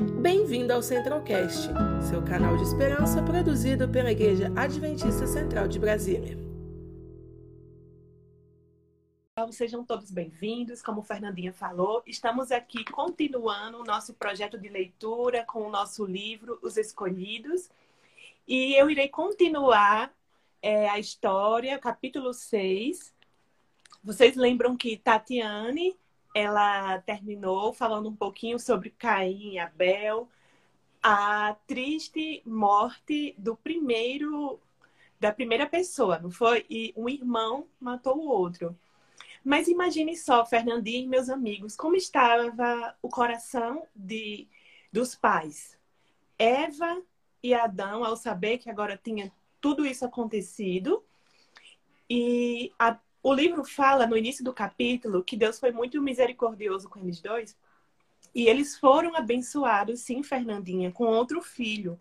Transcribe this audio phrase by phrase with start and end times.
[0.00, 1.68] Bem-vindo ao Centralcast,
[2.08, 6.38] seu canal de esperança produzido pela Igreja Adventista Central de Brasília.
[9.52, 10.80] Sejam todos bem-vindos.
[10.80, 16.58] Como Fernandinha falou, estamos aqui continuando o nosso projeto de leitura com o nosso livro
[16.62, 17.68] Os Escolhidos.
[18.48, 20.10] E eu irei continuar
[20.62, 23.12] é, a história, capítulo 6.
[24.02, 25.94] Vocês lembram que Tatiane
[26.34, 30.28] ela terminou falando um pouquinho sobre Caim e Abel,
[31.02, 34.60] a triste morte do primeiro
[35.18, 36.64] da primeira pessoa, não foi?
[36.70, 38.74] E um irmão matou o outro.
[39.44, 44.48] Mas imagine só, Fernandinha e meus amigos, como estava o coração de
[44.92, 45.78] dos pais.
[46.38, 47.02] Eva
[47.42, 51.04] e Adão, ao saber que agora tinha tudo isso acontecido,
[52.08, 57.00] e a o livro fala no início do capítulo que Deus foi muito misericordioso com
[57.00, 57.56] eles dois.
[58.34, 62.00] E eles foram abençoados, sim, Fernandinha, com outro filho.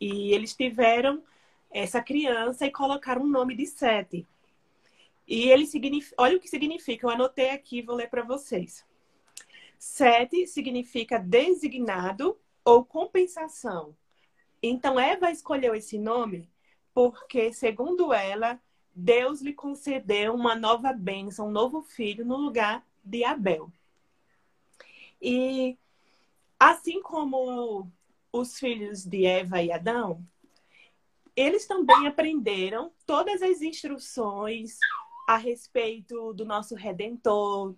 [0.00, 1.22] E eles tiveram
[1.70, 4.26] essa criança e colocaram o nome de Sete.
[5.26, 8.84] E ele significa, olha o que significa, eu anotei aqui, vou ler para vocês.
[9.78, 13.94] Sete significa designado ou compensação.
[14.62, 16.48] Então Eva escolheu esse nome
[16.94, 18.60] porque, segundo ela,
[19.00, 23.70] Deus lhe concedeu uma nova bênção, um novo filho no lugar de Abel.
[25.22, 25.78] E
[26.58, 27.88] assim como
[28.32, 30.20] os filhos de Eva e Adão,
[31.36, 34.78] eles também aprenderam todas as instruções
[35.28, 37.76] a respeito do nosso redentor,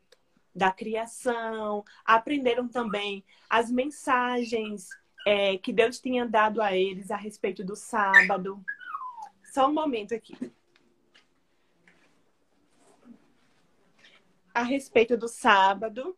[0.55, 4.89] da criação, aprenderam também as mensagens
[5.27, 8.65] é, que Deus tinha dado a eles a respeito do sábado.
[9.53, 10.35] Só um momento aqui.
[14.55, 16.17] A respeito do sábado.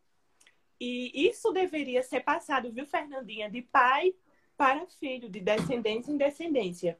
[0.81, 4.15] E isso deveria ser passado, viu, Fernandinha, de pai
[4.57, 6.99] para filho, de descendência em descendência.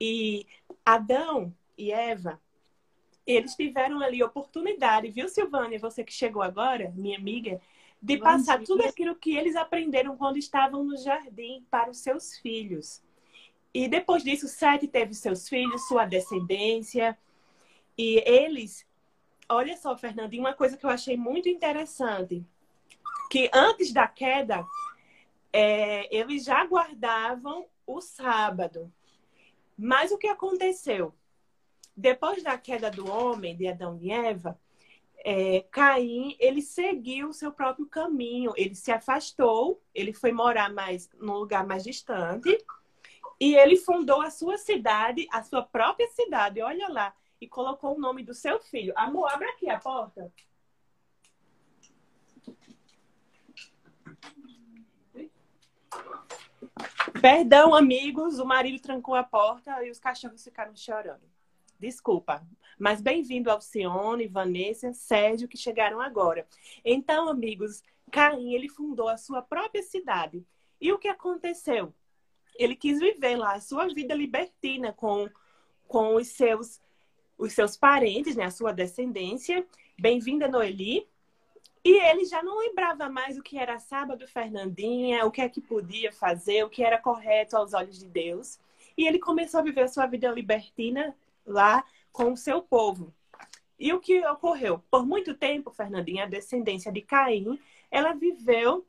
[0.00, 0.46] E
[0.84, 2.40] Adão e Eva,
[3.26, 7.60] eles tiveram ali oportunidade, viu, Silvânia, você que chegou agora, minha amiga,
[8.00, 8.66] de Bom passar dia.
[8.66, 13.02] tudo aquilo que eles aprenderam quando estavam no jardim para os seus filhos.
[13.72, 17.18] E depois disso, Sete teve seus filhos, sua descendência,
[17.96, 18.86] e eles
[19.48, 22.44] olha só, Fernandinho, uma coisa que eu achei muito interessante,
[23.30, 24.66] que antes da queda,
[25.52, 28.92] é, eles já guardavam o sábado.
[29.76, 31.14] Mas o que aconteceu?
[31.96, 34.58] Depois da queda do homem, de Adão e Eva,
[35.24, 41.08] é, Caim, ele seguiu o seu próprio caminho, ele se afastou, ele foi morar mais
[41.18, 42.58] num lugar mais distante,
[43.40, 46.60] e ele fundou a sua cidade, a sua própria cidade.
[46.60, 48.94] Olha lá, e colocou o nome do seu filho.
[48.96, 50.32] Amor, abre aqui a porta.
[57.20, 61.22] Perdão, amigos, o marido trancou a porta e os cachorros ficaram chorando.
[61.78, 62.46] Desculpa,
[62.78, 66.46] mas bem-vindo Alcione, Vanessa, Sérgio, que chegaram agora.
[66.82, 70.46] Então, amigos, Caim, ele fundou a sua própria cidade.
[70.80, 71.94] E o que aconteceu?
[72.56, 75.28] Ele quis viver lá a sua vida libertina com,
[75.86, 76.80] com os seus
[77.44, 79.66] os seus parentes, né, a sua descendência.
[79.98, 81.06] Bem-vinda, Noeli.
[81.84, 85.60] E ele já não lembrava mais o que era sábado, Fernandinha, o que é que
[85.60, 88.58] podia fazer, o que era correto aos olhos de Deus.
[88.96, 93.12] E ele começou a viver a sua vida libertina lá com o seu povo.
[93.78, 94.82] E o que ocorreu?
[94.90, 98.86] Por muito tempo, Fernandinha, a descendência de Caim, ela viveu.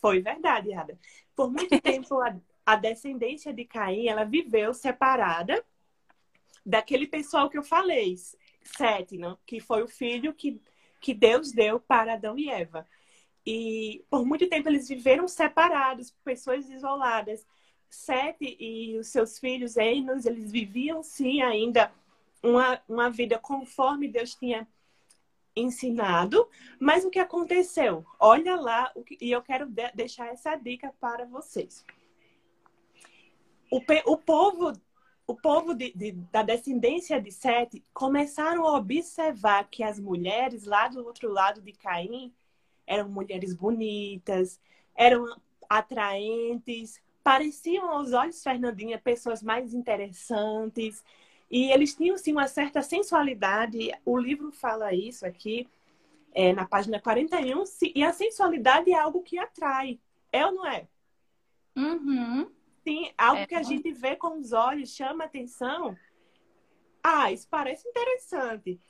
[0.00, 0.98] Foi verdade, Ada.
[1.36, 2.34] Por muito tempo, a,
[2.66, 5.64] a descendência de Caim, ela viveu separada
[6.64, 8.16] daquele pessoal que eu falei,
[8.62, 9.38] Sete, não?
[9.46, 10.60] que foi o filho que,
[11.00, 12.86] que Deus deu para Adão e Eva.
[13.44, 17.44] E por muito tempo eles viveram separados, pessoas isoladas.
[17.90, 21.92] Sete e os seus filhos, Enos, eles viviam sim ainda
[22.42, 24.66] uma, uma vida conforme Deus tinha
[25.54, 26.48] ensinado,
[26.80, 28.06] mas o que aconteceu?
[28.18, 28.90] Olha lá,
[29.20, 31.84] e eu quero de deixar essa dica para vocês.
[33.70, 34.72] O, o povo
[35.32, 40.88] o povo de, de, da descendência de Sete começaram a observar que as mulheres lá
[40.88, 42.30] do outro lado de Caim
[42.86, 44.60] eram mulheres bonitas,
[44.94, 45.24] eram
[45.66, 51.02] atraentes, pareciam aos olhos Fernandinha pessoas mais interessantes
[51.50, 53.90] e eles tinham sim uma certa sensualidade.
[54.04, 55.66] O livro fala isso aqui
[56.34, 57.64] é, na página 41
[57.94, 59.98] e a sensualidade é algo que atrai,
[60.30, 60.86] é ou não é?
[61.74, 62.50] Uhum.
[62.82, 63.46] Sim, algo é.
[63.46, 65.96] que a gente vê com os olhos, chama atenção.
[67.02, 68.80] Ah, isso parece interessante.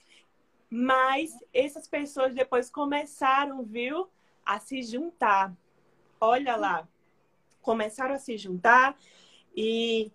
[0.71, 4.09] Mas essas pessoas depois começaram, viu,
[4.44, 5.55] a se juntar.
[6.21, 6.89] Olha lá.
[7.61, 8.97] começaram a se juntar
[9.55, 10.11] e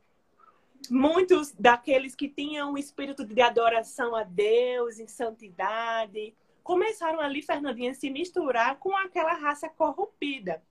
[0.89, 7.91] muitos daqueles que tinham um espírito de adoração a Deus, em santidade, começaram ali, Fernandinha,
[7.91, 10.61] a se misturar com aquela raça corrompida.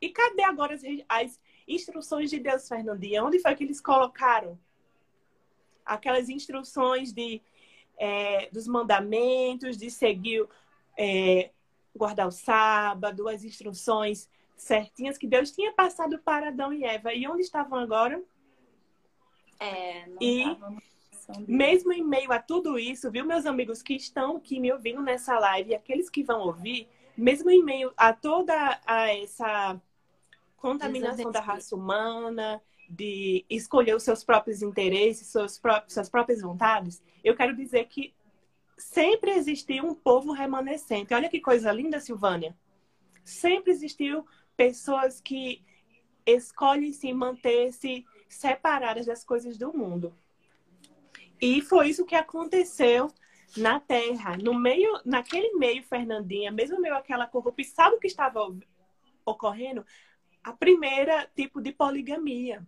[0.00, 3.24] E cadê agora as, as instruções de Deus, Fernandinha?
[3.24, 4.58] Onde foi que eles colocaram?
[5.84, 7.40] Aquelas instruções de,
[7.98, 10.46] é, dos mandamentos, de seguir,
[10.96, 11.50] é,
[11.94, 17.12] guardar o sábado, as instruções certinhas que Deus tinha passado para Adão e Eva.
[17.12, 18.22] E onde estavam agora?
[19.58, 20.44] É, não e
[21.46, 25.38] mesmo em meio a tudo isso, viu, meus amigos que estão aqui me ouvindo nessa
[25.38, 29.80] live e aqueles que vão ouvir, mesmo em meio a toda a essa
[30.62, 37.02] contaminação da raça humana, de escolher os seus próprios interesses, seus próprios, suas próprias vontades,
[37.24, 38.14] eu quero dizer que
[38.78, 41.12] sempre existiu um povo remanescente.
[41.12, 42.56] Olha que coisa linda, Silvânia.
[43.24, 44.24] Sempre existiu
[44.56, 45.64] pessoas que
[46.24, 50.14] escolhem se manter-se separadas das coisas do mundo.
[51.40, 53.10] E foi isso que aconteceu
[53.56, 58.40] na Terra, no meio, naquele meio, Fernandinha, mesmo meio aquela corrupção, sabe o que estava
[59.26, 59.84] ocorrendo?
[60.42, 62.66] A primeira tipo de poligamia.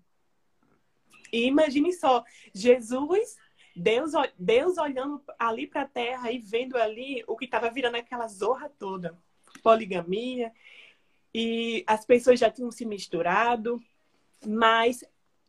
[1.32, 2.24] E imagine só,
[2.54, 3.36] Jesus,
[3.74, 8.28] Deus, Deus olhando ali para a Terra e vendo ali o que estava virando aquela
[8.28, 9.18] zorra toda,
[9.62, 10.52] poligamia,
[11.34, 13.82] e as pessoas já tinham se misturado,
[14.46, 15.02] mas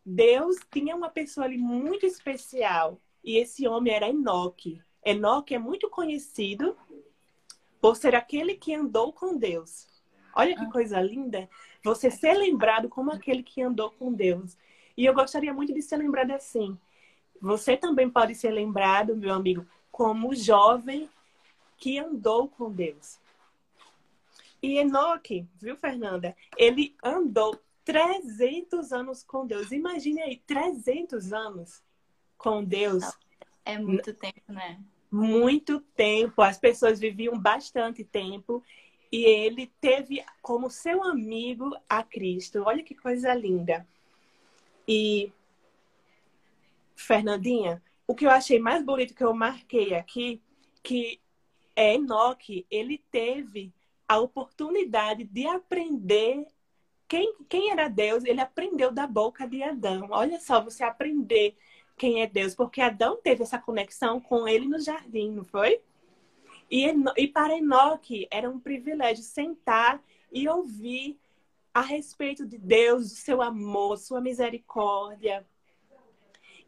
[0.04, 4.81] Deus tinha uma pessoa ali muito especial e esse homem era Enoque.
[5.04, 6.78] Enoque é muito conhecido
[7.80, 9.88] por ser aquele que andou com Deus.
[10.36, 10.71] Olha que ah.
[10.71, 11.48] coisa linda
[11.85, 14.57] você ser lembrado como aquele que andou com Deus.
[14.97, 16.75] E eu gostaria muito de ser lembrado assim.
[17.39, 21.07] Você também pode ser lembrado, meu amigo, como jovem
[21.77, 23.19] que andou com Deus.
[24.63, 26.35] E Enoque, viu, Fernanda?
[26.57, 29.71] Ele andou 300 anos com Deus.
[29.71, 31.83] Imagine aí, 300 anos
[32.35, 33.03] com Deus.
[33.63, 34.79] É muito tempo, né?
[35.11, 36.41] Muito tempo.
[36.41, 38.63] As pessoas viviam bastante tempo.
[39.15, 42.63] E ele teve como seu amigo a Cristo.
[42.65, 43.88] Olha que coisa linda.
[44.85, 45.31] E,
[46.97, 50.41] Fernandinha, o que eu achei mais bonito que eu marquei aqui,
[50.83, 51.21] que
[51.77, 53.71] é Enoque, ele teve
[54.06, 56.45] a oportunidade de aprender
[57.07, 60.09] quem, quem era Deus, ele aprendeu da boca de Adão.
[60.11, 61.56] Olha só, você aprender
[61.95, 65.79] quem é Deus, porque Adão teve essa conexão com ele no jardim, não foi?
[66.69, 66.85] E,
[67.17, 70.01] e para Enoque era um privilégio sentar
[70.31, 71.17] e ouvir
[71.73, 75.45] a respeito de Deus, do seu amor, sua misericórdia.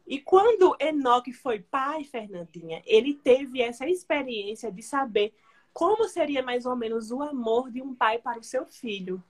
[0.05, 5.33] E quando Enoque foi pai, Fernandinha, ele teve essa experiência de saber
[5.73, 9.23] como seria mais ou menos o amor de um pai para o seu filho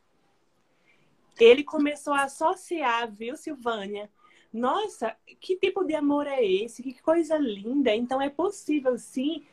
[1.45, 4.09] ele começou a associar, viu, Silvânia?
[4.51, 6.81] Nossa, que tipo de amor é esse?
[6.81, 7.93] Que coisa linda!
[7.95, 9.45] Então é possível, sim.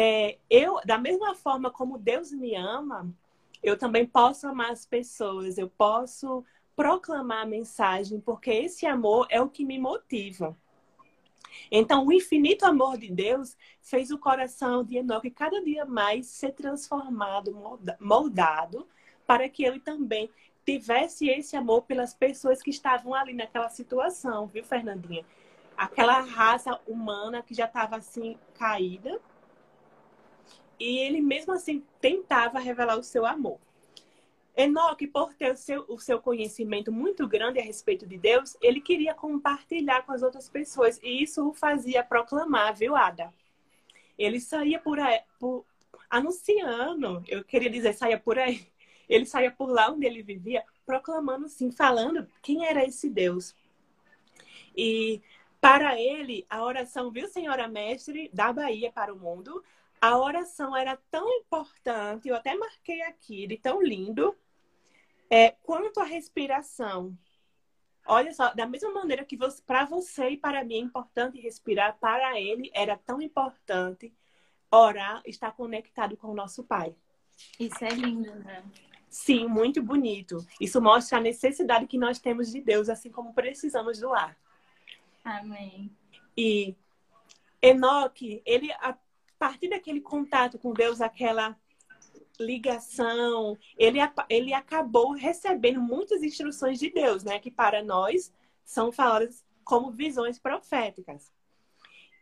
[0.00, 3.12] É, eu, da mesma forma como Deus me ama,
[3.60, 5.58] eu também posso amar as pessoas.
[5.58, 6.44] Eu posso
[6.76, 10.56] proclamar a mensagem, porque esse amor é o que me motiva.
[11.68, 16.52] Então, o infinito amor de Deus fez o coração de Enoque cada dia mais ser
[16.52, 17.52] transformado,
[17.98, 18.86] moldado,
[19.26, 20.30] para que ele também
[20.64, 25.24] tivesse esse amor pelas pessoas que estavam ali naquela situação, viu, Fernandinha?
[25.76, 29.20] Aquela raça humana que já estava assim caída.
[30.78, 33.58] E ele mesmo assim tentava revelar o seu amor.
[34.56, 38.80] Enoque, por ter o seu, o seu conhecimento muito grande a respeito de Deus, ele
[38.80, 40.98] queria compartilhar com as outras pessoas.
[41.00, 43.32] E isso o fazia proclamar, viu, Ada?
[44.18, 45.64] Ele saía por aí, por,
[46.10, 48.66] anunciando, eu queria dizer, saía por aí,
[49.08, 53.54] ele saía por lá onde ele vivia, proclamando assim, falando quem era esse Deus.
[54.76, 55.22] E
[55.60, 59.62] para ele, a oração, viu, senhora mestre, da Bahia para o mundo,
[60.00, 64.36] a oração era tão importante, eu até marquei aqui, de tão lindo,
[65.30, 67.16] é, quanto a respiração.
[68.06, 72.40] Olha só, da mesma maneira que para você e para mim é importante respirar, para
[72.40, 74.12] ele era tão importante
[74.70, 76.94] orar, estar conectado com o nosso Pai.
[77.58, 78.64] Isso é lindo, né?
[79.08, 80.44] Sim, muito bonito.
[80.60, 84.36] Isso mostra a necessidade que nós temos de Deus, assim como precisamos do ar.
[85.24, 85.90] Amém.
[86.36, 86.74] E
[87.60, 88.70] Enoque, ele,
[89.38, 91.56] partir daquele contato com Deus, aquela
[92.38, 97.38] ligação, ele, ele acabou recebendo muitas instruções de Deus, né?
[97.38, 98.32] Que para nós
[98.64, 101.32] são faladas como visões proféticas.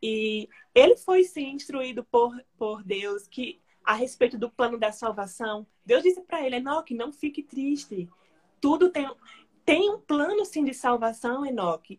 [0.02, 5.66] E ele foi sim instruído por, por Deus que a respeito do plano da salvação.
[5.85, 8.08] Deus disse para ele, Enoque, não fique triste.
[8.61, 9.08] Tudo tem
[9.66, 11.99] tem um plano sim de salvação, Enoque.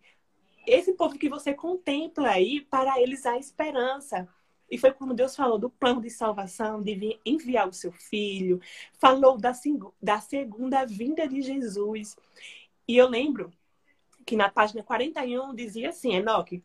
[0.66, 4.28] Esse povo que você contempla aí, para eles há esperança.
[4.70, 8.60] E foi quando Deus falou do plano de salvação, de enviar o seu filho,
[9.00, 9.54] falou da,
[10.02, 12.18] da segunda vinda de Jesus.
[12.88, 13.52] E eu lembro
[14.26, 16.62] que na página 41 dizia assim, Enoque,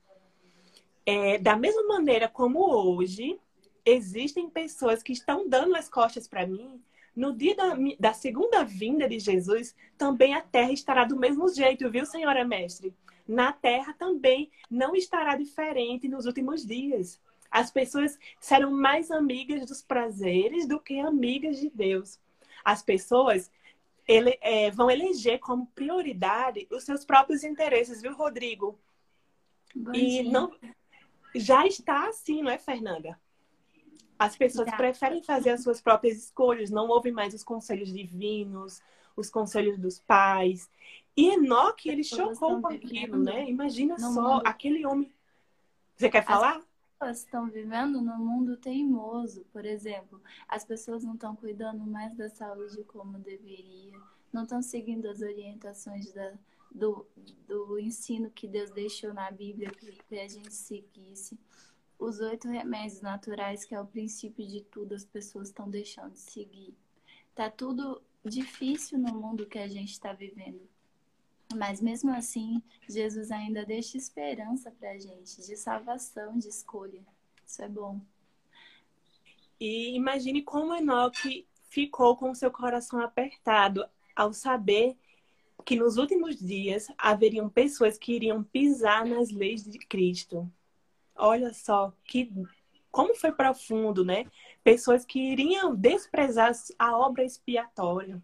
[1.06, 3.38] é, da mesma maneira como hoje
[3.84, 6.80] existem pessoas que estão dando as costas para mim,
[7.14, 11.90] no dia da, da, segunda vinda de Jesus, também a terra estará do mesmo jeito,
[11.90, 12.94] viu, senhora mestre?
[13.28, 17.20] Na terra também não estará diferente nos últimos dias.
[17.52, 22.18] As pessoas serão mais amigas dos prazeres do que amigas de Deus.
[22.64, 23.50] As pessoas
[24.08, 28.78] ele, é, vão eleger como prioridade os seus próprios interesses, viu, Rodrigo?
[29.74, 30.30] Bom e dia.
[30.30, 30.50] não
[31.34, 33.18] já está assim, não é, Fernanda?
[34.18, 38.80] As pessoas preferem fazer as suas próprias escolhas, não ouvem mais os conselhos divinos,
[39.16, 40.70] os conselhos dos pais.
[41.16, 43.48] E Enoque, ele chocou com aquilo, né?
[43.48, 44.42] Imagina só, mundo.
[44.46, 45.12] aquele homem.
[45.96, 46.56] Você quer falar?
[46.58, 46.64] As
[47.10, 50.20] estão vivendo no mundo teimoso, por exemplo.
[50.48, 53.98] As pessoas não estão cuidando mais da saúde como deveria,
[54.32, 56.34] não estão seguindo as orientações da,
[56.70, 57.06] do,
[57.46, 61.38] do ensino que Deus deixou na Bíblia que a gente seguisse.
[61.98, 66.18] Os oito remédios naturais, que é o princípio de tudo, as pessoas estão deixando de
[66.18, 66.74] seguir.
[67.34, 70.71] Tá tudo difícil no mundo que a gente está vivendo.
[71.54, 77.02] Mas mesmo assim, Jesus ainda deixa esperança para a gente de salvação, de escolha.
[77.46, 78.00] Isso é bom.
[79.60, 84.96] E imagine como Enoque ficou com seu coração apertado ao saber
[85.64, 90.50] que nos últimos dias haveriam pessoas que iriam pisar nas leis de Cristo.
[91.14, 92.32] Olha só que
[92.90, 94.26] como foi profundo, né?
[94.62, 98.22] Pessoas que iriam desprezar a obra expiatória,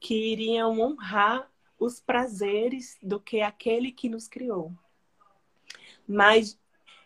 [0.00, 1.51] que iriam honrar
[1.84, 4.72] os prazeres do que aquele que nos criou.
[6.06, 6.58] Mas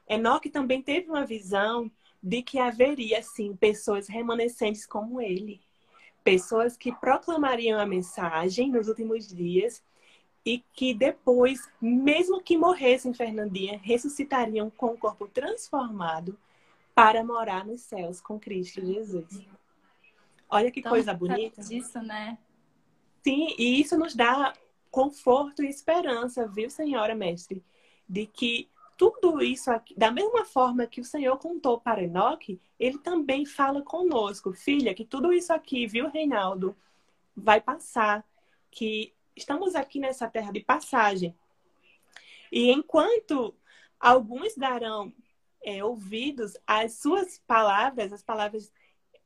[0.08, 1.90] Enoque também teve uma visão
[2.22, 5.60] de que haveria, sim, pessoas remanescentes como ele,
[6.24, 9.82] pessoas que proclamariam a mensagem nos últimos dias
[10.44, 16.38] e que depois, mesmo que morressem Fernandinha, ressuscitariam com o corpo transformado
[16.94, 19.40] para morar nos céus com Cristo Jesus.
[20.48, 21.62] Olha que coisa bonita.
[21.62, 22.38] Disso, né?
[23.22, 24.54] Sim, e isso nos dá
[24.96, 27.62] conforto e esperança, viu, senhora mestre,
[28.08, 32.96] de que tudo isso aqui, da mesma forma que o Senhor contou para Enoque, ele
[32.96, 36.74] também fala conosco, filha, que tudo isso aqui, viu, Reinaldo,
[37.36, 38.26] vai passar,
[38.70, 41.36] que estamos aqui nessa terra de passagem.
[42.50, 43.54] E enquanto
[44.00, 45.12] alguns darão
[45.62, 48.72] é, ouvidos às suas palavras, as palavras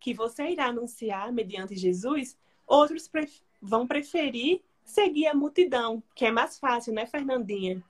[0.00, 2.36] que você irá anunciar mediante Jesus,
[2.66, 7.82] outros pref vão preferir seguir a multidão, que é mais fácil, né, Fernandinha?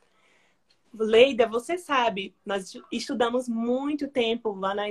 [0.93, 4.87] Leida, você sabe, nós estudamos muito tempo lá na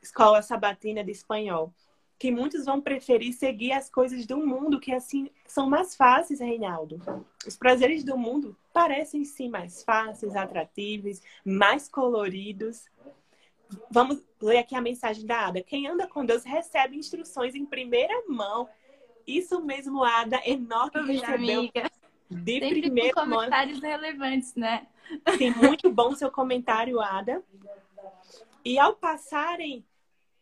[0.00, 1.72] escola sabatina de espanhol,
[2.18, 7.00] que muitos vão preferir seguir as coisas do mundo, que assim são mais fáceis, Reinaldo.
[7.46, 12.86] Os prazeres do mundo parecem sim mais fáceis, atrativos, mais coloridos.
[13.90, 15.62] Vamos ler aqui a mensagem da Ada.
[15.62, 18.68] Quem anda com Deus recebe instruções em primeira mão.
[19.26, 20.40] Isso mesmo, Ada.
[20.44, 21.90] Enoque recebeu amiga.
[22.30, 24.86] de Sempre primeira com comentários relevantes, né?
[25.36, 27.42] Sim, muito bom seu comentário, Ada.
[28.64, 29.84] E ao passarem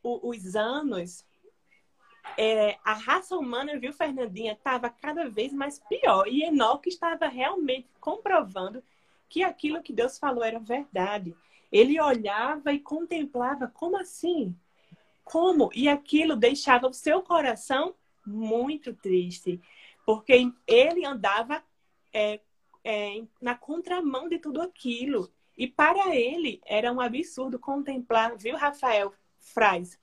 [0.03, 1.25] os anos,
[2.37, 6.27] é, a raça humana, viu, Fernandinha, estava cada vez mais pior.
[6.27, 8.83] E Enoque estava realmente comprovando
[9.29, 11.35] que aquilo que Deus falou era verdade.
[11.71, 14.55] Ele olhava e contemplava, como assim?
[15.25, 15.71] Como?
[15.75, 17.95] E aquilo deixava o seu coração
[18.27, 19.61] muito triste,
[20.05, 21.62] porque ele andava
[22.12, 22.41] é,
[22.85, 25.31] é, na contramão de tudo aquilo.
[25.57, 29.99] E para ele era um absurdo contemplar, viu, Rafael Fraz?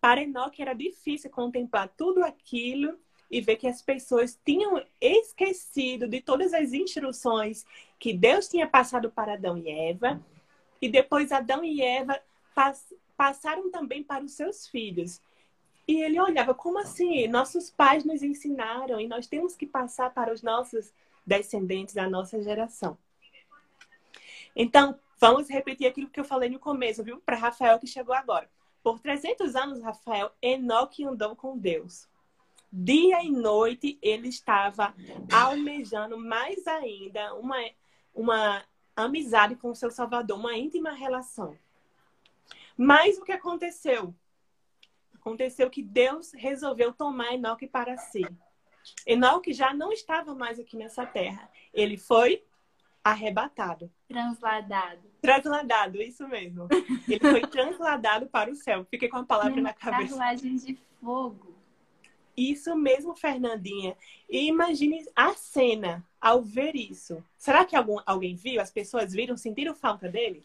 [0.00, 2.98] Para Enoque era difícil contemplar tudo aquilo
[3.30, 7.66] e ver que as pessoas tinham esquecido de todas as instruções
[7.98, 10.20] que Deus tinha passado para Adão e Eva.
[10.80, 12.20] E depois Adão e Eva
[12.54, 15.20] pass passaram também para os seus filhos.
[15.88, 17.26] E ele olhava, como assim?
[17.28, 20.92] Nossos pais nos ensinaram e nós temos que passar para os nossos
[21.26, 22.98] descendentes da nossa geração.
[24.54, 27.22] Então, vamos repetir aquilo que eu falei no começo, viu?
[27.22, 28.50] Para Rafael que chegou agora.
[28.82, 32.06] Por 300 anos, Rafael, Enoque andou com Deus.
[32.70, 34.94] Dia e noite ele estava
[35.32, 37.58] almejando mais ainda uma,
[38.14, 38.62] uma
[38.94, 41.56] amizade com o seu Salvador, uma íntima relação.
[42.76, 44.14] Mas o que aconteceu?
[45.20, 48.26] Aconteceu que Deus resolveu tomar Enoque para si.
[49.06, 51.50] Enoque já não estava mais aqui nessa terra.
[51.72, 52.44] Ele foi
[53.02, 53.90] arrebatado.
[54.06, 55.02] Transladado.
[55.20, 56.68] Transladado, isso mesmo.
[57.08, 58.86] Ele foi transladado para o céu.
[58.90, 60.16] Fiquei com a palavra na cabeça.
[60.16, 61.56] Carruagem de fogo.
[62.36, 63.96] Isso mesmo, Fernandinha.
[64.28, 67.22] E imagine a cena ao ver isso.
[67.36, 68.60] Será que algum, alguém viu?
[68.60, 70.44] As pessoas viram, sentiram falta dele?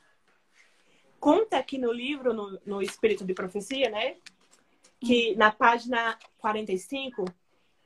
[1.20, 4.18] Conta aqui no livro, no, no Espírito de Profecia, né?
[5.05, 7.25] Que na página 45,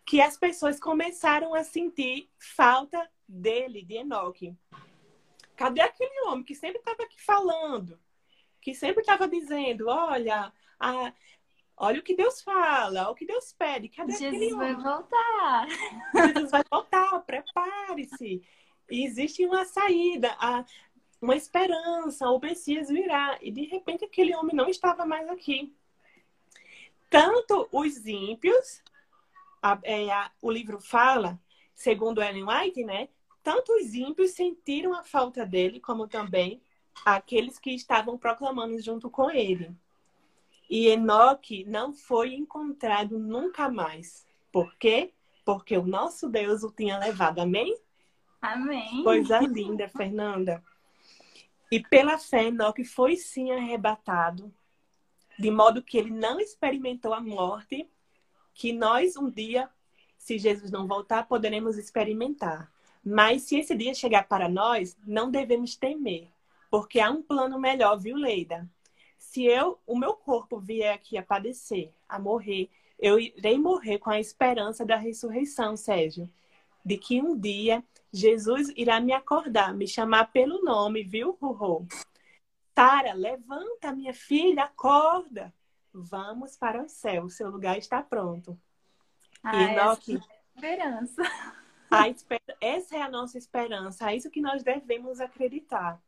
[0.06, 4.56] que as pessoas começaram a sentir falta dele, de Enoque.
[5.56, 8.00] Cadê aquele homem que sempre estava aqui falando?
[8.62, 11.14] Que sempre estava dizendo, olha, a,
[11.76, 13.90] olha o que Deus fala, olha o que Deus pede.
[13.90, 14.84] Cadê Jesus aquele vai homem?
[14.84, 15.68] voltar.
[16.34, 18.44] Jesus vai voltar, prepare-se.
[18.90, 20.64] Existe uma saída, a-
[21.22, 23.38] uma esperança, o Messias virá.
[23.42, 25.76] E de repente aquele homem não estava mais aqui.
[27.10, 28.84] Tanto os ímpios,
[29.62, 31.40] a- é, a- o livro fala,
[31.74, 33.10] segundo Ellen White, né?
[33.44, 36.62] Tanto os ímpios sentiram a falta dele, como também
[37.06, 39.74] aqueles que estavam proclamando junto com ele.
[40.70, 44.28] E Enoque não foi encontrado nunca mais.
[44.52, 45.14] Por quê?
[45.46, 47.40] Porque o nosso Deus o tinha levado.
[47.40, 47.78] Amém?
[48.42, 49.02] Amém.
[49.04, 50.62] Coisa linda, Fernanda.
[51.72, 54.54] E pela fé, Enoque foi sim arrebatado,
[55.38, 57.88] de modo que ele não experimentou a morte,
[58.54, 59.70] que nós um dia,
[60.18, 62.72] se Jesus não voltar, poderemos experimentar.
[63.04, 66.28] Mas se esse dia chegar para nós, não devemos temer,
[66.70, 68.68] porque há um plano melhor, viu, Leida?
[69.18, 74.10] Se eu, o meu corpo vier aqui a padecer, a morrer, eu irei morrer com
[74.10, 76.30] a esperança da ressurreição, Sérgio.
[76.84, 81.86] De que um dia Jesus irá me acordar, me chamar pelo nome, viu, Rorô?
[82.78, 85.52] Sara, levanta, minha filha, acorda.
[85.92, 88.56] Vamos para o céu, o seu lugar está pronto.
[89.44, 91.24] Ah, Enoque, essa é a esperança.
[91.90, 96.00] a esper- essa é a nossa esperança, é isso que nós devemos acreditar.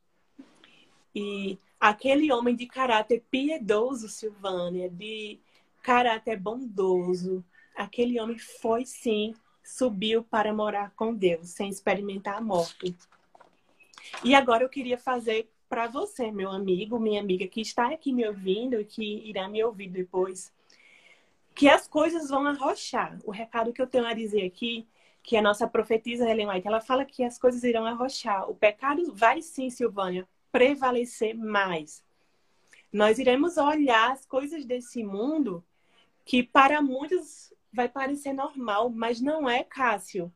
[1.15, 5.39] E aquele homem de caráter piedoso, Silvânia, de
[5.81, 7.43] caráter bondoso,
[7.75, 12.95] aquele homem foi sim, subiu para morar com Deus, sem experimentar a morte.
[14.23, 18.27] E agora eu queria fazer para você, meu amigo, minha amiga, que está aqui me
[18.27, 20.51] ouvindo e que irá me ouvir depois,
[21.53, 23.19] que as coisas vão arrochar.
[23.23, 24.87] O recado que eu tenho a dizer aqui
[25.21, 28.49] que a nossa profetisa Helen White, ela fala que as coisas irão arrochar.
[28.49, 32.03] O pecado vai sim, Silvânia, prevalecer mais.
[32.91, 35.63] Nós iremos olhar as coisas desse mundo
[36.25, 40.33] que para muitos vai parecer normal, mas não é, Cássio.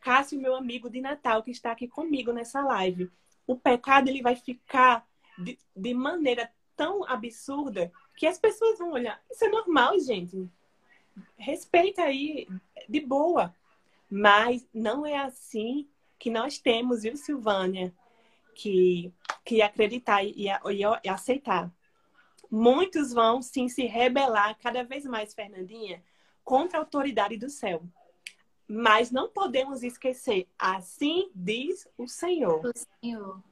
[0.00, 3.10] Cássio, meu amigo de Natal, que está aqui comigo nessa live.
[3.48, 5.04] O pecado ele vai ficar
[5.36, 9.20] de, de maneira tão absurda que as pessoas vão olhar.
[9.28, 10.48] Isso é normal, gente.
[11.36, 12.46] Respeita aí,
[12.88, 13.52] de boa.
[14.10, 17.92] Mas não é assim que nós temos, viu, Silvânia?
[18.54, 19.12] Que,
[19.44, 20.48] que acreditar e, e,
[21.04, 21.72] e aceitar.
[22.50, 26.02] Muitos vão sim se rebelar cada vez mais, Fernandinha,
[26.44, 27.82] contra a autoridade do céu.
[28.68, 32.66] Mas não podemos esquecer, assim diz o Senhor.
[32.66, 33.42] O Senhor.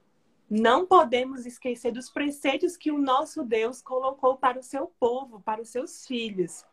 [0.49, 5.63] Não podemos esquecer dos preceitos que o nosso Deus colocou para o seu povo, para
[5.63, 6.65] os seus filhos.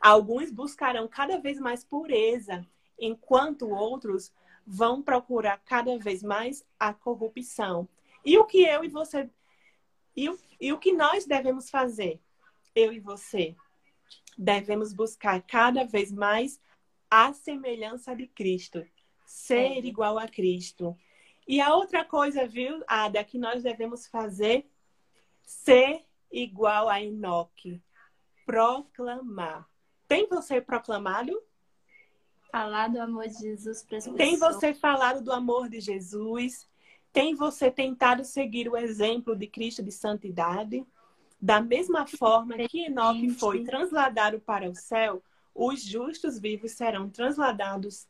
[0.00, 2.64] Alguns buscarão cada vez mais pureza,
[2.98, 4.32] enquanto outros
[4.66, 7.88] vão procurar cada vez mais a corrupção.
[8.24, 9.28] E o que eu e você
[10.14, 12.20] e o, e o que nós devemos fazer?
[12.74, 13.56] Eu e você
[14.36, 16.60] devemos buscar cada vez mais
[17.10, 18.86] a semelhança de Cristo,
[19.26, 19.78] ser É.
[19.78, 20.96] igual a Cristo.
[21.46, 24.70] E a outra coisa, viu, Ada, que nós devemos fazer,
[25.42, 27.82] ser igual a Enoque,
[28.46, 29.68] proclamar.
[30.06, 31.40] Tem você proclamado?
[32.52, 34.16] Falar do amor de Jesus para as pessoas.
[34.16, 36.68] Tem você falado do amor de Jesus?
[37.12, 40.84] Tem você tentado seguir o exemplo de Cristo de santidade?
[41.40, 45.22] Da mesma forma que Enoque foi transladado para o céu,
[45.62, 48.06] os justos vivos serão transladados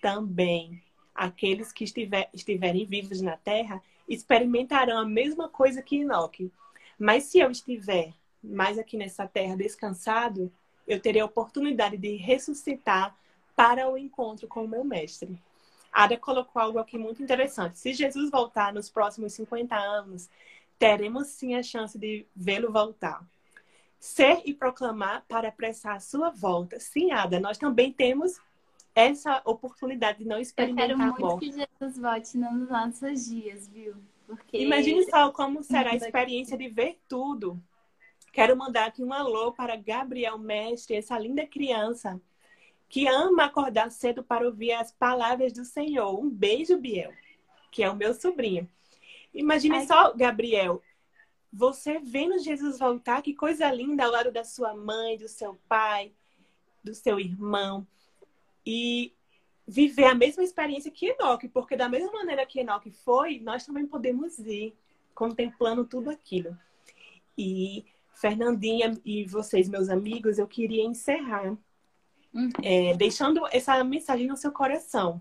[0.00, 0.80] também.
[1.12, 6.52] Aqueles que estiver, estiverem vivos na terra experimentarão a mesma coisa que Enoque.
[6.96, 10.52] Mas se eu estiver mais aqui nessa terra descansado,
[10.86, 13.18] eu terei a oportunidade de ressuscitar
[13.56, 15.36] para o encontro com o meu mestre.
[15.92, 17.76] Ada colocou algo aqui muito interessante.
[17.76, 20.30] Se Jesus voltar nos próximos 50 anos,
[20.78, 23.26] teremos sim a chance de vê-lo voltar.
[23.98, 26.78] Ser e proclamar para apressar a sua volta.
[26.78, 28.40] Sim, Ada, nós também temos
[28.94, 31.50] essa oportunidade de não Eu experimentar quero a muito morte.
[31.50, 33.94] que Jesus volte nos nossos dias, viu?
[34.26, 37.60] Porque Imagine só como será a experiência de ver tudo.
[38.32, 42.20] Quero mandar aqui um alô para Gabriel Mestre, essa linda criança
[42.88, 46.18] que ama acordar cedo para ouvir as palavras do Senhor.
[46.18, 47.12] Um beijo, Biel,
[47.70, 48.68] que é o meu sobrinho.
[49.34, 49.86] Imagine Ai.
[49.86, 50.82] só, Gabriel,
[51.52, 56.12] você vendo Jesus voltar, que coisa linda ao lado da sua mãe, do seu pai,
[56.84, 57.86] do seu irmão.
[58.64, 59.12] E
[59.66, 63.86] viver a mesma experiência que Enoque, porque da mesma maneira que Enoque foi, nós também
[63.86, 64.74] podemos ir
[65.14, 66.56] contemplando tudo aquilo.
[67.36, 67.84] E
[68.14, 71.56] Fernandinha e vocês, meus amigos, eu queria encerrar
[72.34, 72.50] uhum.
[72.62, 75.20] é, deixando essa mensagem no seu coração.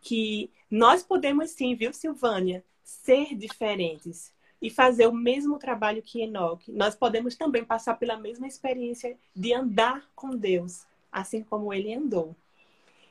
[0.00, 6.72] Que nós podemos sim, viu, Silvânia, ser diferentes e fazer o mesmo trabalho que Enoque.
[6.72, 12.34] Nós podemos também passar pela mesma experiência de andar com Deus, assim como ele andou.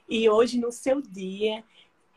[0.10, 1.64] E hoje, no seu dia,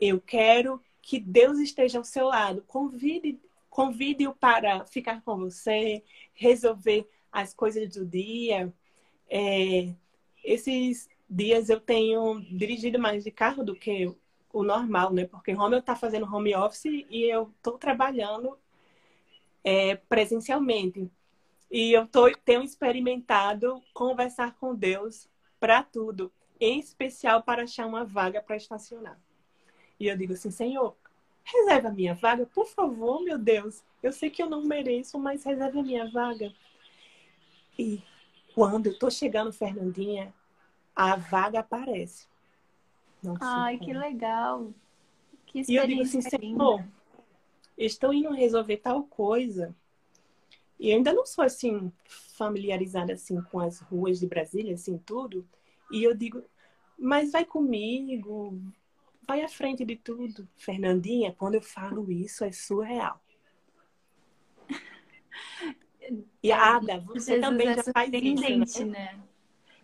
[0.01, 2.65] eu quero que Deus esteja ao seu lado.
[2.67, 3.39] Convide,
[3.69, 6.03] convide-o para ficar com você,
[6.35, 8.73] resolver as coisas do dia.
[9.29, 9.93] É,
[10.45, 14.13] esses dias eu tenho dirigido mais de carro do que
[14.53, 15.25] o normal, né?
[15.27, 18.59] Porque Romeu está fazendo home office e eu estou trabalhando
[19.65, 21.11] é, presencialmente.
[21.71, 28.05] E eu tô, tenho experimentado conversar com Deus para tudo em especial para achar uma
[28.05, 29.19] vaga para estacionar.
[29.99, 30.95] E eu digo assim, Senhor,
[31.43, 33.83] reserva a minha vaga, por favor, meu Deus.
[34.03, 36.53] Eu sei que eu não mereço, mas reserva a minha vaga.
[37.79, 38.03] E
[38.55, 40.35] quando eu tô chegando, Fernandinha,
[40.95, 42.29] a vaga aparece.
[43.23, 44.71] Nossa, Ai, que legal.
[45.47, 46.85] Que e eu digo assim, Senhor,
[47.87, 49.75] estou indo resolver tal coisa.
[50.79, 51.93] E eu ainda não sou assim
[52.37, 55.47] familiarizada assim com as ruas de Brasília, assim tudo.
[55.91, 56.43] E eu digo,
[56.99, 58.61] mas vai comigo,
[59.27, 60.49] vai à frente de tudo.
[60.57, 63.21] Fernandinha, quando eu falo isso, é surreal.
[66.43, 69.13] E Ada, você Jesus também é já faz isso, né?
[69.15, 69.23] né?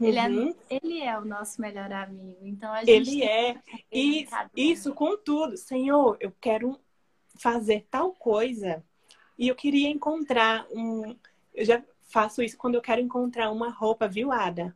[0.00, 0.54] Ele, é, uhum.
[0.68, 2.38] ele é o nosso melhor amigo.
[2.42, 3.62] Então a gente Ele é.
[3.92, 5.56] E isso com tudo.
[5.56, 6.80] Senhor, eu quero
[7.38, 8.82] fazer tal coisa.
[9.38, 11.16] E eu queria encontrar um.
[11.54, 14.74] Eu já faço isso quando eu quero encontrar uma roupa, viu, Ada?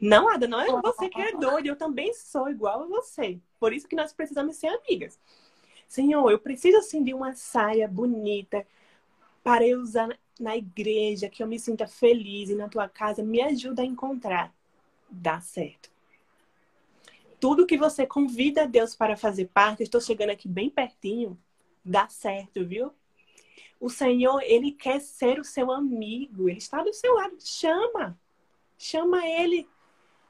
[0.00, 1.68] Não, Ada, não é você que é doida.
[1.68, 3.38] Eu também sou igual a você.
[3.60, 5.18] Por isso que nós precisamos ser amigas.
[5.86, 8.66] Senhor, eu preciso assim de uma saia bonita
[9.44, 13.22] para eu usar na igreja, que eu me sinta feliz e na tua casa.
[13.22, 14.52] Me ajuda a encontrar.
[15.08, 15.90] Dá certo.
[17.38, 21.38] Tudo que você convida Deus para fazer parte, estou chegando aqui bem pertinho,
[21.84, 22.92] dá certo, viu?
[23.80, 26.48] O Senhor, Ele quer ser o seu amigo.
[26.48, 27.36] Ele está do seu lado.
[27.40, 28.18] Chama.
[28.78, 29.68] Chama Ele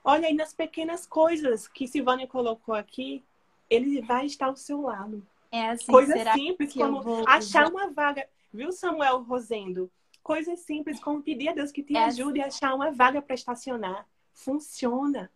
[0.05, 3.23] Olha aí nas pequenas coisas que Silvânia colocou aqui,
[3.71, 5.25] ele vai estar ao seu lado.
[5.51, 7.25] É assim, Coisas simples como vou...
[7.29, 8.27] achar uma vaga.
[8.53, 9.91] Viu, Samuel Rosendo?
[10.23, 12.65] Coisas simples como pedir a Deus que te é ajude assim.
[12.65, 14.07] a achar uma vaga para estacionar.
[14.33, 15.31] Funciona.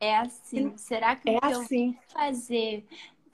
[0.00, 0.76] É assim.
[0.76, 1.98] Será que é o que assim.
[2.12, 2.84] fazer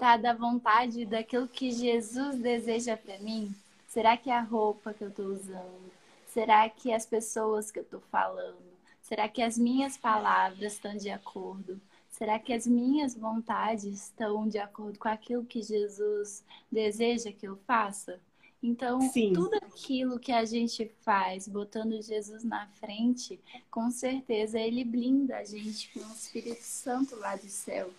[0.01, 3.55] tá da vontade daquilo que Jesus deseja para mim?
[3.87, 5.93] Será que é a roupa que eu estou usando?
[6.27, 8.57] Será que é as pessoas que eu estou falando?
[9.03, 11.79] Será que as minhas palavras estão de acordo?
[12.11, 17.59] Será que as minhas vontades estão de acordo com aquilo que Jesus deseja que eu
[17.67, 18.19] faça?
[18.63, 19.35] Então, Sim.
[19.35, 23.39] tudo aquilo que a gente faz, botando Jesus na frente,
[23.71, 27.91] com certeza ele blinda a gente com o Espírito Santo lá do céu.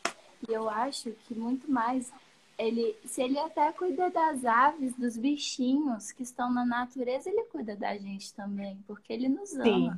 [0.48, 2.12] E eu acho que muito mais
[2.58, 7.76] ele, se ele até cuida das aves, dos bichinhos que estão na natureza, ele cuida
[7.76, 9.64] da gente também, porque ele nos ama.
[9.64, 9.92] Sim.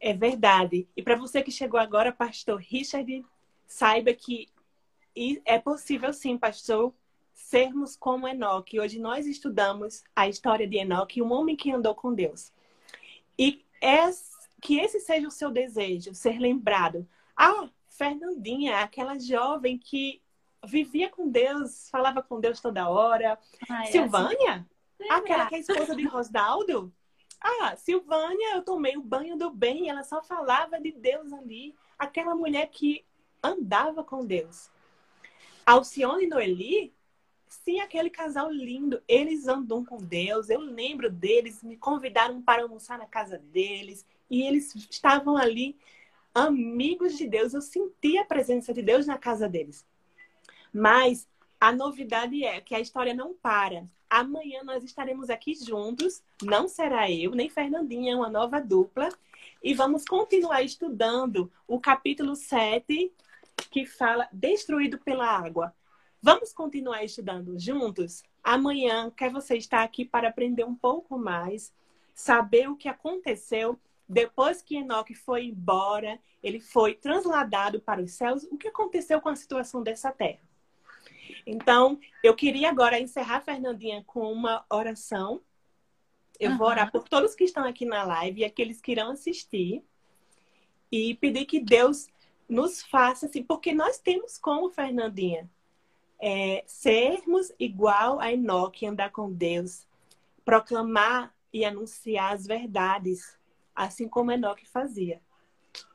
[0.00, 0.88] É verdade.
[0.96, 3.24] E para você que chegou agora, pastor Richard,
[3.66, 4.48] saiba que
[5.44, 6.94] é possível sim, pastor,
[7.34, 8.80] sermos como Enoque.
[8.80, 12.52] Hoje nós estudamos a história de Enoque, um homem que andou com Deus.
[13.38, 14.08] E é,
[14.62, 17.06] que esse seja o seu desejo, ser lembrado.
[17.36, 17.68] Ah,
[18.00, 20.22] Fernandinha, aquela jovem que
[20.64, 23.38] vivia com Deus, falava com Deus toda hora.
[23.68, 24.66] Ai, Silvânia?
[24.98, 25.10] Assim...
[25.10, 26.90] Aquela que é a esposa de Rosdaldo?
[27.38, 31.74] Ah, Silvânia, eu tomei o banho do bem, ela só falava de Deus ali.
[31.98, 33.04] Aquela mulher que
[33.42, 34.70] andava com Deus.
[35.66, 36.94] Alcione e Noeli,
[37.48, 39.02] sim, aquele casal lindo.
[39.06, 40.48] Eles andam com Deus.
[40.48, 44.06] Eu lembro deles, me convidaram para almoçar na casa deles.
[44.30, 45.78] E eles estavam ali,
[46.34, 47.54] amigos de Deus.
[47.54, 49.86] Eu senti a presença de Deus na casa deles.
[50.72, 51.28] Mas
[51.60, 53.86] a novidade é que a história não para.
[54.08, 56.22] Amanhã nós estaremos aqui juntos.
[56.42, 59.08] Não será eu, nem Fernandinha, é uma nova dupla.
[59.62, 63.12] E vamos continuar estudando o capítulo 7,
[63.70, 65.74] que fala Destruído pela Água.
[66.22, 68.22] Vamos continuar estudando juntos?
[68.42, 71.72] Amanhã, quer você estar aqui para aprender um pouco mais,
[72.14, 73.78] saber o que aconteceu.
[74.10, 79.28] Depois que Enoque foi embora, ele foi transladado para os céus, o que aconteceu com
[79.28, 80.40] a situação dessa terra?
[81.46, 85.40] Então, eu queria agora encerrar, Fernandinha, com uma oração.
[86.40, 86.58] Eu uhum.
[86.58, 89.84] vou orar por todos que estão aqui na live e aqueles que irão assistir.
[90.90, 92.08] E pedir que Deus
[92.48, 95.48] nos faça assim, porque nós temos como, Fernandinha,
[96.18, 99.86] é, sermos igual a Enoque, andar com Deus,
[100.44, 103.38] proclamar e anunciar as verdades,
[103.84, 105.20] assim como Enoque fazia.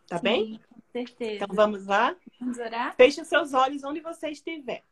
[0.07, 0.59] Tá Sim, bem?
[0.69, 1.43] Com certeza.
[1.43, 2.15] Então vamos lá?
[2.39, 2.95] Vamos orar?
[2.95, 4.83] Feche os seus olhos onde você estiver.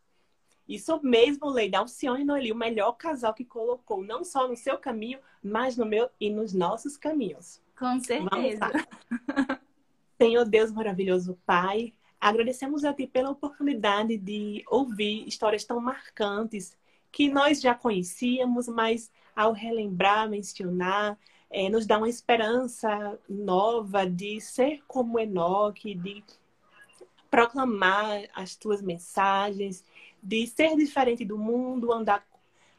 [0.67, 4.77] Isso mesmo, Leida, Alcione e Noeli, o melhor casal que colocou, não só no seu
[4.77, 7.61] caminho, mas no meu e nos nossos caminhos.
[7.77, 8.71] Com certeza.
[10.21, 16.77] Senhor Deus maravilhoso Pai, agradecemos a Ti pela oportunidade de ouvir histórias tão marcantes
[17.11, 21.17] que nós já conhecíamos, mas ao relembrar, mencionar,
[21.53, 26.23] é, nos dá uma esperança nova de ser como Enoque, de
[27.29, 29.85] proclamar as tuas mensagens,
[30.21, 32.25] de ser diferente do mundo, andar,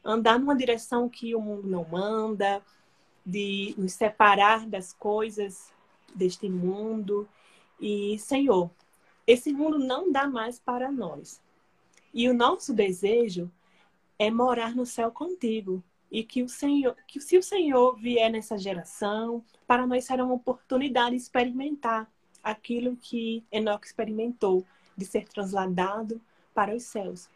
[0.04, 2.60] andar numa direção que o mundo não manda,
[3.24, 5.72] de nos separar das coisas
[6.12, 7.28] deste mundo.
[7.80, 8.68] E, Senhor,
[9.24, 11.40] esse mundo não dá mais para nós.
[12.12, 13.48] E o nosso desejo
[14.18, 15.80] é morar no céu contigo.
[16.14, 20.34] E que o Senhor, que se o Senhor vier nessa geração, para nós será uma
[20.34, 22.08] oportunidade de experimentar
[22.40, 24.64] aquilo que Enoque experimentou,
[24.96, 26.20] de ser transladado
[26.54, 27.28] para os céus.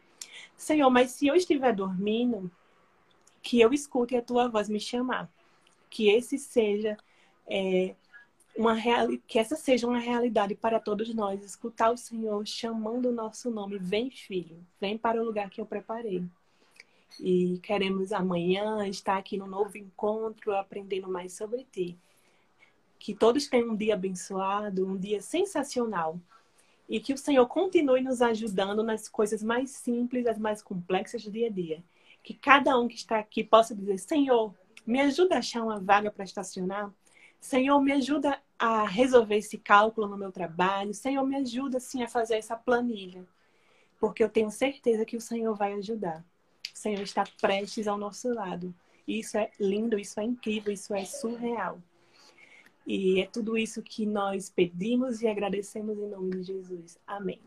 [0.55, 2.49] Senhor, mas se eu estiver dormindo,
[3.41, 5.29] que eu escute a tua voz me chamar.
[5.89, 6.95] Que esse seja
[7.49, 7.95] é,
[8.55, 9.09] uma real...
[9.27, 13.77] que essa seja uma realidade para todos nós, escutar o Senhor chamando o nosso nome,
[13.77, 16.23] vem filho, vem para o lugar que eu preparei.
[17.19, 21.97] E queremos amanhã estar aqui no novo encontro, aprendendo mais sobre ti.
[22.97, 26.19] Que todos tenham um dia abençoado, um dia sensacional.
[26.87, 31.31] E que o Senhor continue nos ajudando nas coisas mais simples, as mais complexas do
[31.31, 31.83] dia a dia.
[32.23, 34.53] Que cada um que está aqui possa dizer: Senhor,
[34.85, 36.91] me ajuda a achar uma vaga para estacionar.
[37.39, 40.93] Senhor, me ajuda a resolver esse cálculo no meu trabalho.
[40.93, 43.25] Senhor, me ajuda sim a fazer essa planilha.
[43.99, 46.25] Porque eu tenho certeza que o Senhor vai ajudar.
[46.79, 48.73] Senhor está prestes ao nosso lado.
[49.05, 51.81] Isso é lindo, isso é incrível, isso é surreal.
[52.87, 56.97] E é tudo isso que nós pedimos e agradecemos em nome de Jesus.
[57.05, 57.41] Amém.